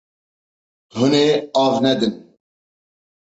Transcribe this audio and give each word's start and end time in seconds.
Hûn 0.95 1.13
ê 1.25 1.27
av 1.63 1.73
nedin. 1.83 2.13